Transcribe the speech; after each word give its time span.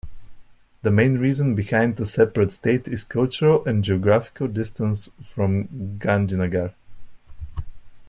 The 0.81 0.89
main 0.89 1.19
reason 1.19 1.53
behind 1.53 1.99
a 1.99 2.07
separate 2.07 2.51
state 2.51 2.87
is 2.87 3.03
cultural 3.03 3.63
and 3.67 3.83
geographical 3.83 4.47
distance 4.47 5.09
from 5.23 5.99
Gandhinagar. 5.99 6.73